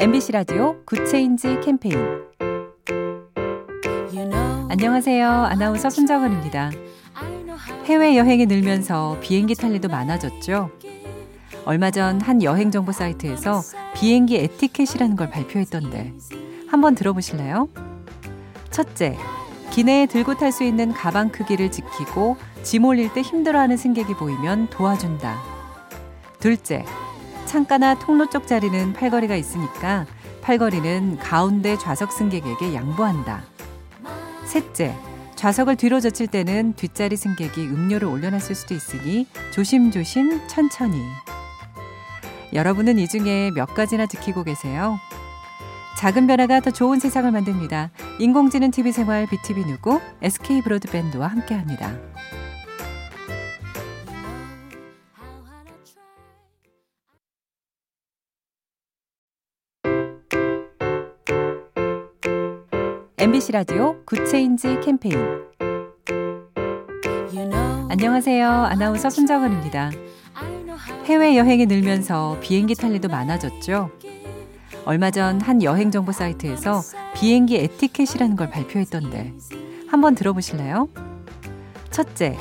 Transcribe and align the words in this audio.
MBC 0.00 0.32
라디오 0.32 0.82
Good 0.86 1.16
Change 1.16 1.60
캠페인 1.62 1.94
안녕하세요. 4.70 5.28
아나운서 5.28 5.90
손정은입니다. 5.90 6.70
해외여행이 7.84 8.46
늘면서 8.46 9.18
비행기 9.20 9.54
탈 9.56 9.72
일도 9.72 9.88
많아졌죠. 9.88 10.70
얼마 11.66 11.90
전 11.90 12.20
한 12.22 12.42
여행 12.42 12.70
정보 12.70 12.92
사이트에서 12.92 13.60
비행기 13.94 14.36
에티켓이라는 14.38 15.16
걸 15.16 15.28
발표했던데 15.30 16.14
한번 16.68 16.94
들어보실래요? 16.94 17.68
첫째, 18.70 19.18
기내에 19.70 20.06
들고 20.06 20.38
탈 20.38 20.50
수 20.50 20.64
있는 20.64 20.92
가방 20.92 21.28
크기를 21.28 21.70
지키고 21.70 22.38
짐 22.62 22.86
올릴 22.86 23.12
때 23.12 23.20
힘들어하는 23.20 23.76
승객이 23.76 24.14
보이면 24.14 24.70
도와준다. 24.70 25.36
둘째, 26.38 26.86
창가나 27.50 27.98
통로 27.98 28.30
쪽 28.30 28.46
자리는 28.46 28.92
팔걸이가 28.92 29.34
있으니까 29.34 30.06
팔걸이는 30.40 31.18
가운데 31.18 31.76
좌석 31.76 32.12
승객에게 32.12 32.74
양보한다. 32.74 33.42
셋째, 34.44 34.94
좌석을 35.34 35.74
뒤로 35.74 35.98
젖힐 35.98 36.28
때는 36.28 36.74
뒷자리 36.74 37.16
승객이 37.16 37.66
음료를 37.66 38.06
올려놨을 38.06 38.54
수도 38.54 38.74
있으니 38.74 39.26
조심조심 39.50 40.46
천천히. 40.46 41.02
여러분은 42.52 43.00
이 43.00 43.08
중에 43.08 43.50
몇 43.50 43.74
가지나 43.74 44.06
지키고 44.06 44.44
계세요? 44.44 45.00
작은 45.98 46.28
변화가 46.28 46.60
더 46.60 46.70
좋은 46.70 47.00
세상을 47.00 47.28
만듭니다. 47.32 47.90
인공지능 48.20 48.70
TV 48.70 48.92
생활 48.92 49.26
BTV 49.26 49.64
누구 49.64 50.00
SK 50.22 50.62
브로드밴드와 50.62 51.26
함께합니다. 51.26 51.96
MBC 63.30 63.52
라디오 63.52 63.94
Good 64.06 64.36
Change 64.36 64.80
캠페인 64.80 65.14
안녕하세요. 67.88 68.50
아나운서 68.50 69.08
손정은입니다. 69.08 69.92
해외여행이 71.04 71.66
늘면서 71.66 72.38
비행기 72.40 72.74
탈 72.74 72.90
일도 72.90 73.06
많아졌죠. 73.06 73.90
얼마 74.84 75.12
전 75.12 75.40
한 75.42 75.62
여행 75.62 75.92
정보 75.92 76.10
사이트에서 76.10 76.80
비행기 77.14 77.56
에티켓이라는 77.58 78.34
걸 78.34 78.50
발표했던데 78.50 79.32
한번 79.86 80.16
들어보실래요? 80.16 80.88
첫째, 81.92 82.36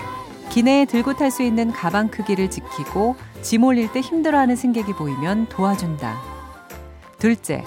기내에 0.50 0.86
들고 0.86 1.14
탈 1.18 1.30
수 1.30 1.44
있는 1.44 1.72
가방 1.72 2.08
크기를 2.08 2.50
지키고 2.50 3.16
짐 3.44 3.64
올릴 3.64 3.92
때 3.92 4.00
힘들어하는 4.00 4.56
승객이 4.56 4.94
보이면 4.94 5.50
도와준다. 5.50 6.20
둘째, 7.20 7.64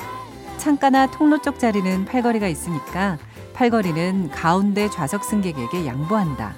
창가나 0.63 1.09
통로 1.09 1.43
쪽 1.43 1.59
자리는 1.59 2.05
팔걸이가 2.05 2.47
있으니까 2.47 3.19
팔걸이는 3.53 4.31
가운데 4.31 4.89
좌석 4.89 5.25
승객에게 5.25 5.87
양보한다. 5.87 6.55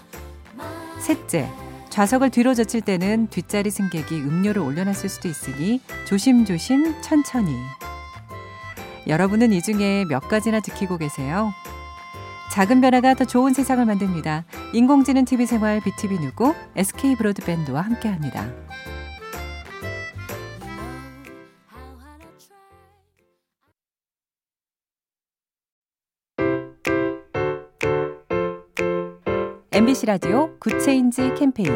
셋째, 0.99 1.49
좌석을 1.89 2.29
뒤로 2.29 2.53
젖힐 2.53 2.83
때는 2.83 3.29
뒷자리 3.29 3.71
승객이 3.71 4.15
음료를 4.17 4.61
올려놨을 4.61 5.09
수도 5.09 5.27
있으니 5.29 5.81
조심조심 6.05 7.01
천천히. 7.01 7.57
여러분은 9.07 9.55
이 9.55 9.63
중에 9.63 10.05
몇 10.05 10.29
가지나 10.29 10.61
지키고 10.61 10.99
계세요? 10.99 11.55
작은 12.53 12.83
변화가 12.83 13.15
더 13.15 13.25
좋은 13.25 13.55
세상을 13.55 13.83
만듭니다. 13.87 14.45
인공지능 14.75 15.25
TV 15.25 15.47
생활 15.47 15.81
BTV 15.81 16.19
누구 16.19 16.55
SK 16.77 17.17
브로드밴드와 17.17 17.81
함께합니다. 17.81 18.51
MBC 29.75 30.07
라디오 30.07 30.57
Good 30.61 30.90
Change 30.90 31.35
캠페인 31.37 31.69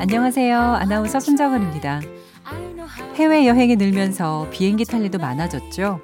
안녕하세요. 0.00 0.58
아나운서 0.58 1.20
손정은입니다. 1.20 2.00
해외여행이 3.14 3.76
늘면서 3.76 4.48
비행기 4.50 4.84
탈 4.84 5.02
일도 5.02 5.18
많아졌죠. 5.18 6.00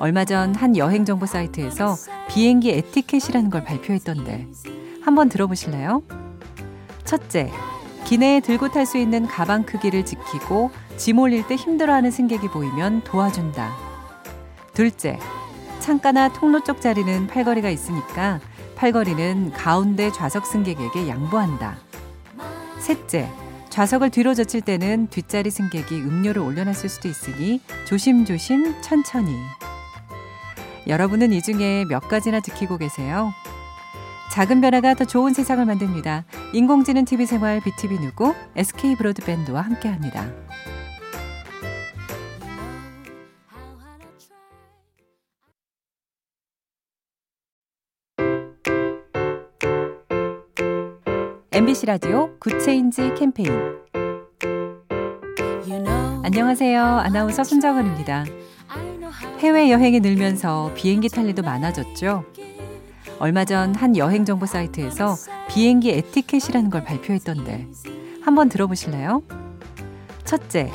얼마 0.00 0.24
전 0.24 0.54
한 0.56 0.76
여행 0.76 1.04
정보 1.04 1.26
사이트에서 1.26 1.94
비행기 2.28 2.70
에티켓이라는 2.72 3.50
걸 3.50 3.62
발표했던데 3.64 4.48
한번 5.02 5.28
들어보실래요? 5.28 6.02
첫째, 7.04 7.52
기내에 8.04 8.40
들고 8.40 8.70
탈 8.70 8.84
수 8.84 8.98
있는 8.98 9.26
가방 9.26 9.62
크기를 9.62 10.04
지키고 10.04 10.70
짐 10.96 11.20
올릴 11.20 11.46
때 11.46 11.54
힘들어하는 11.54 12.10
승객이 12.10 12.48
보이면 12.48 13.04
도와준다. 13.04 13.72
둘째, 14.72 15.18
창가나 15.84 16.32
통로 16.32 16.64
쪽 16.64 16.80
자리는 16.80 17.26
팔걸이가 17.26 17.68
있으니까 17.68 18.40
팔걸이는 18.74 19.52
가운데 19.52 20.10
좌석 20.10 20.46
승객에게 20.46 21.08
양보한다. 21.08 21.76
셋째, 22.78 23.28
좌석을 23.68 24.08
뒤로 24.08 24.32
젖힐 24.32 24.62
때는 24.62 25.08
뒷자리 25.08 25.50
승객이 25.50 25.96
음료를 25.96 26.40
올려놨을 26.40 26.88
수도 26.88 27.08
있으니 27.08 27.60
조심조심 27.84 28.80
천천히. 28.80 29.36
여러분은 30.86 31.34
이 31.34 31.42
중에 31.42 31.84
몇 31.84 32.08
가지나 32.08 32.40
지키고 32.40 32.78
계세요? 32.78 33.34
작은 34.32 34.62
변화가 34.62 34.94
더 34.94 35.04
좋은 35.04 35.34
세상을 35.34 35.62
만듭니다. 35.66 36.24
인공지능 36.54 37.04
TV 37.04 37.26
생활 37.26 37.60
BTV 37.60 37.98
누구 37.98 38.34
SK 38.56 38.96
브로드밴드와 38.96 39.60
함께합니다. 39.60 40.30
MBC 51.64 51.86
라디오 51.86 52.28
Good 52.40 52.70
Change 52.70 53.14
캠페인 53.14 53.48
안녕하세요. 56.22 56.84
아나운서 56.84 57.42
손정은입니다. 57.42 58.26
해외여행이 59.38 60.00
늘면서 60.00 60.72
비행기 60.74 61.08
탈 61.08 61.24
일도 61.24 61.40
많아졌죠. 61.42 62.24
얼마 63.18 63.46
전 63.46 63.74
한 63.76 63.96
여행 63.96 64.26
정보 64.26 64.44
사이트에서 64.44 65.14
비행기 65.48 65.90
에티켓이라는 65.92 66.68
걸 66.68 66.84
발표했던데 66.84 67.66
한번 68.20 68.50
들어보실래요? 68.50 69.22
첫째, 70.26 70.70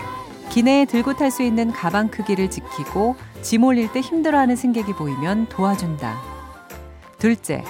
기내에 0.49 0.85
들고 0.85 1.13
탈 1.17 1.29
수 1.29 1.43
있는 1.43 1.71
가방 1.71 2.07
크기를 2.07 2.49
지키고 2.49 3.15
짐 3.43 3.63
올릴 3.63 3.91
때 3.91 3.99
힘들어하는 3.99 4.55
승객이 4.55 4.93
보이면 4.93 5.49
도와준다. 5.49 6.19
둘째, 7.19 7.63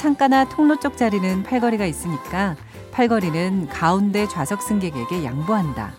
창가나 0.00 0.46
통로 0.46 0.80
쪽 0.80 0.96
자리는 0.96 1.42
팔걸이가 1.42 1.84
있으니까 1.84 2.56
팔걸이는 2.90 3.68
가운데 3.68 4.26
좌석 4.26 4.62
승객에게 4.62 5.26
양보한다. 5.26 5.92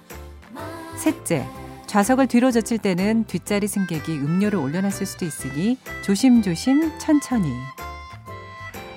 셋째, 0.95 1.45
좌석을 1.85 2.25
뒤로 2.25 2.49
젖힐 2.49 2.79
때는 2.79 3.25
뒷자리 3.25 3.67
승객이 3.67 4.17
음료를 4.17 4.57
올려놨을 4.57 5.05
수도 5.05 5.23
있으니 5.25 5.77
조심조심 6.01 6.97
천천히. 6.97 7.53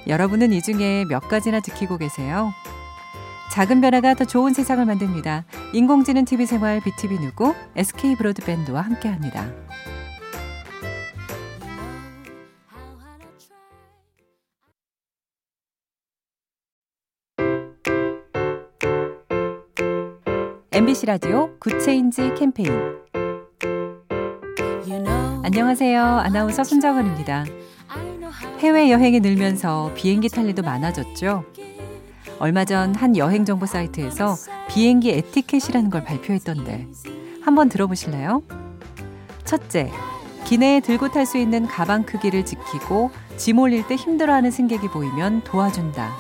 여러분은 0.07 0.55
이 0.55 0.63
중에 0.63 1.05
몇 1.05 1.29
가지나 1.29 1.61
지키고 1.61 1.99
계세요? 1.99 2.55
작은 3.53 3.83
변화가 3.83 4.15
더 4.15 4.25
좋은 4.25 4.55
세상을 4.55 4.83
만듭니다. 4.87 5.45
인공지능 5.75 6.25
TV 6.25 6.47
생활 6.47 6.81
BTV 6.81 7.19
누구 7.19 7.55
SK 7.77 8.17
브로드밴드와 8.17 8.81
함께합니다. 8.81 9.51
MBC 20.75 21.07
라디오 21.07 21.57
Good 21.61 21.91
Change 21.91 22.35
캠페인 22.37 22.69
안녕하세요. 25.45 26.03
아나운서 26.03 26.65
손정은입니다. 26.65 27.45
해외여행이 28.59 29.21
늘면서 29.21 29.93
비행기 29.95 30.29
탈 30.31 30.47
일도 30.47 30.63
많아졌죠. 30.63 31.45
얼마 32.41 32.65
전 32.65 32.95
한 32.97 33.17
여행 33.17 33.45
정보 33.45 33.67
사이트에서 33.67 34.35
비행기 34.69 35.11
에티켓이라는 35.13 35.91
걸 35.91 36.03
발표했던데 36.05 36.89
한번 37.43 37.69
들어보실래요? 37.69 38.43
첫째, 39.45 39.93
기내에 40.45 40.81
들고 40.81 41.13
탈 41.13 41.25
수 41.25 41.39
있는 41.39 41.67
가방 41.67 42.03
크기를 42.03 42.45
지키고 42.45 43.11
짐 43.37 43.61
올릴 43.61 43.87
때 43.87 43.95
힘들어하는 43.95 44.51
승객이 44.51 44.89
보이면 44.89 45.45
도와준다. 45.45 46.11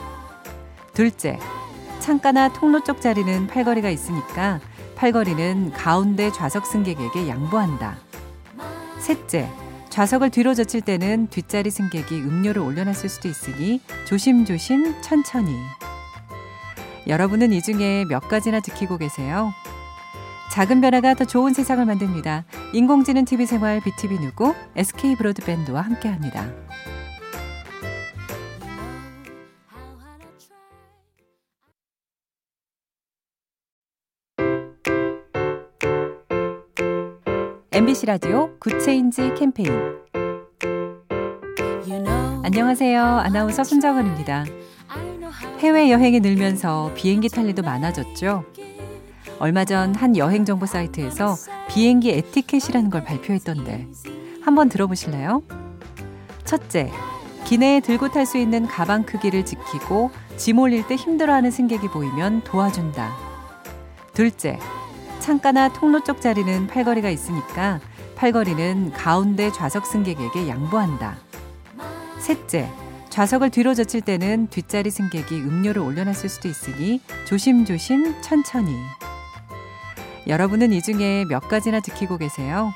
둘째, 0.92 1.40
창가나 2.04 2.52
통로 2.52 2.84
쪽 2.84 3.00
자리는 3.00 3.46
팔걸이가 3.46 3.88
있으니까 3.88 4.60
팔걸이는 4.94 5.72
가운데 5.72 6.30
좌석 6.30 6.66
승객에게 6.66 7.28
양보한다. 7.28 7.96
셋째, 8.98 9.48
좌석을 9.88 10.28
뒤로 10.28 10.52
젖힐 10.52 10.82
때는 10.82 11.28
뒷자리 11.28 11.70
승객이 11.70 12.20
음료를 12.20 12.60
올려놨을 12.60 13.08
수도 13.08 13.28
있으니 13.28 13.80
조심조심 14.04 15.00
천천히. 15.00 15.56
여러분은 17.06 17.54
이 17.54 17.62
중에 17.62 18.04
몇 18.04 18.28
가지나 18.28 18.60
지키고 18.60 18.98
계세요? 18.98 19.54
작은 20.52 20.82
변화가 20.82 21.14
더 21.14 21.24
좋은 21.24 21.54
세상을 21.54 21.82
만듭니다. 21.86 22.44
인공지능 22.74 23.24
TV 23.24 23.46
생활 23.46 23.80
BTV 23.80 24.18
누구 24.18 24.54
SK 24.76 25.16
브로드밴드와 25.16 25.80
함께합니다. 25.80 26.50
MBC 37.74 38.06
라디오 38.06 38.56
Good 38.60 38.90
Change 38.90 39.34
캠페인 39.36 39.68
안녕하세요. 42.44 43.02
아나운서 43.02 43.64
손정은입니다. 43.64 44.44
해외 45.58 45.90
여행이 45.90 46.20
늘면서 46.20 46.92
비행기 46.94 47.28
탈 47.28 47.46
일도 47.46 47.62
많아졌죠. 47.62 48.44
얼마 49.40 49.64
전 49.64 49.94
한 49.96 50.16
여행 50.16 50.44
정보 50.44 50.66
사이트에서 50.66 51.34
비행기 51.68 52.10
에티켓이라는 52.12 52.90
걸 52.90 53.02
발표했던데 53.04 53.88
한번 54.42 54.68
들어보실래요? 54.68 55.42
첫째, 56.44 56.92
기내에 57.44 57.80
들고 57.80 58.10
탈 58.10 58.24
수 58.24 58.38
있는 58.38 58.66
가방 58.66 59.02
크기를 59.02 59.44
지키고 59.44 60.10
짐 60.36 60.60
올릴 60.60 60.86
때 60.86 60.94
힘들어하는 60.94 61.50
승객이 61.50 61.88
보이면 61.88 62.44
도와준다. 62.44 63.12
둘째, 64.12 64.58
창가나 65.24 65.70
통로 65.70 66.04
쪽 66.04 66.20
자리는 66.20 66.66
팔걸이가 66.66 67.08
있으니까 67.08 67.80
팔걸이는 68.14 68.92
가운데 68.92 69.50
좌석 69.50 69.86
승객에게 69.86 70.48
양보한다. 70.50 71.16
셋째, 72.18 72.68
좌석을 73.08 73.48
뒤로 73.48 73.72
젖힐 73.72 74.02
때는 74.02 74.48
뒷자리 74.48 74.90
승객이 74.90 75.34
음료를 75.36 75.80
올려놨을 75.80 76.28
수도 76.28 76.46
있으니 76.48 77.00
조심조심 77.24 78.20
천천히. 78.20 78.76
여러분은 80.26 80.74
이 80.74 80.82
중에 80.82 81.24
몇 81.24 81.48
가지나 81.48 81.80
지키고 81.80 82.18
계세요? 82.18 82.74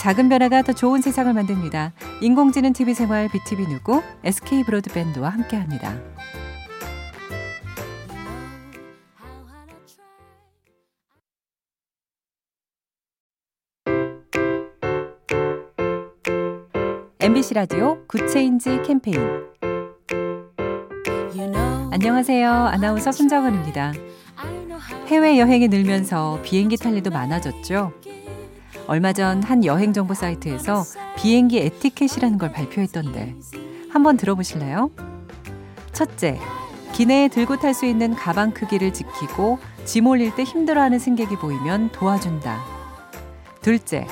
작은 0.00 0.30
변화가 0.30 0.62
더 0.62 0.72
좋은 0.72 1.02
세상을 1.02 1.30
만듭니다. 1.34 1.92
인공지능 2.22 2.72
TV 2.72 2.94
생활 2.94 3.28
BTV 3.28 3.66
누구 3.66 4.02
SK 4.24 4.64
브로드밴드와 4.64 5.28
함께합니다. 5.28 5.98
MBC 17.22 17.54
라디오 17.54 18.04
Good 18.08 18.38
Change 18.38 18.82
캠페인 18.84 19.16
안녕하세요. 21.92 22.50
아나운서 22.50 23.12
손정은입니다. 23.12 23.92
해외 25.06 25.38
여행이 25.38 25.68
늘면서 25.68 26.40
비행기 26.42 26.76
탈 26.76 26.94
일도 26.94 27.10
많아졌죠. 27.10 27.92
얼마 28.88 29.12
전 29.12 29.42
한 29.44 29.64
여행 29.64 29.92
정보 29.92 30.14
사이트에서 30.14 30.82
비행기 31.16 31.58
에티켓이라는 31.60 32.38
걸 32.38 32.50
발표했던데 32.52 33.36
한번 33.90 34.16
들어보실래요? 34.16 34.90
첫째, 35.92 36.40
기내에 36.92 37.28
들고 37.28 37.58
탈 37.60 37.72
수 37.72 37.86
있는 37.86 38.14
가방 38.14 38.50
크기를 38.50 38.92
지키고 38.92 39.58
짐 39.84 40.08
올릴 40.08 40.34
때 40.34 40.42
힘들어하는 40.42 40.98
승객이 40.98 41.36
보이면 41.36 41.92
도와준다. 41.92 42.60
둘째, 43.60 44.06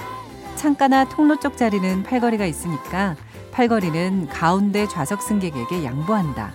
창가나 0.61 1.07
통로 1.09 1.41
쪽 1.41 1.57
자리는 1.57 2.03
팔걸이가 2.03 2.45
있으니까 2.45 3.17
팔걸이는 3.51 4.29
가운데 4.29 4.87
좌석 4.87 5.23
승객에게 5.23 5.85
양보한다. 5.85 6.53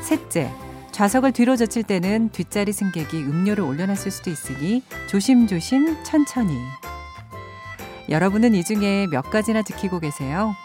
셋째, 0.00 0.50
좌석을 0.90 1.30
뒤로 1.30 1.54
젖힐 1.54 1.84
때는 1.84 2.30
뒷자리 2.30 2.72
승객이 2.72 3.18
음료를 3.22 3.62
올려놨을 3.62 4.10
수도 4.10 4.30
있으니 4.30 4.82
조심조심 5.06 6.02
천천히. 6.02 6.58
여러분은 8.08 8.56
이 8.56 8.64
중에 8.64 9.06
몇 9.06 9.30
가지나 9.30 9.62
지키고 9.62 10.00
계세요? 10.00 10.56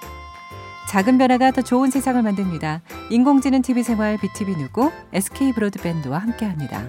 작은 0.89 1.19
변화가 1.19 1.51
더 1.51 1.61
좋은 1.61 1.91
세상을 1.91 2.19
만듭니다. 2.23 2.81
인공지능 3.11 3.61
TV 3.61 3.83
생활 3.83 4.17
BTV 4.17 4.55
누구 4.55 4.91
SK 5.13 5.53
브로드밴드와 5.53 6.17
함께합니다. 6.17 6.87